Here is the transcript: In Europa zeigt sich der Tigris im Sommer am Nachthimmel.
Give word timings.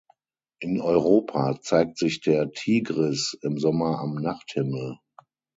In 0.61 0.81
Europa 0.81 1.61
zeigt 1.61 1.99
sich 1.99 2.21
der 2.21 2.51
Tigris 2.53 3.37
im 3.43 3.59
Sommer 3.59 3.99
am 3.99 4.15
Nachthimmel. 4.15 4.97